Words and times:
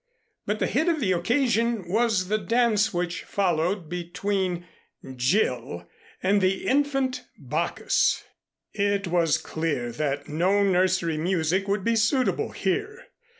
But 0.47 0.57
the 0.57 0.65
hit 0.65 0.89
of 0.89 0.99
the 0.99 1.11
occasion 1.11 1.87
was 1.87 2.27
the 2.27 2.39
dance 2.39 2.91
which 2.91 3.21
followed 3.23 3.87
between 3.87 4.65
Jill 5.15 5.87
and 6.23 6.41
the 6.41 6.65
Infant 6.65 7.25
Bacchus. 7.37 8.23
It 8.73 9.05
was 9.05 9.37
clear 9.37 9.91
that 9.91 10.27
no 10.27 10.63
nursery 10.63 11.19
music 11.19 11.67
would 11.67 11.83
be 11.83 11.95
suitable 11.95 12.49
here. 12.49 13.09